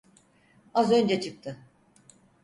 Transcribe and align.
Az 0.73 0.91
önce 0.91 1.21
çıktı. 1.21 1.57